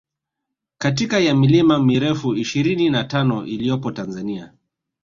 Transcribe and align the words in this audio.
katika 0.77 1.19
ya 1.19 1.35
milima 1.35 1.79
mirefu 1.79 2.35
ishirini 2.35 2.89
na 2.89 3.03
tano 3.03 3.45
iliyopo 3.45 3.91
Tanzania 3.91 4.53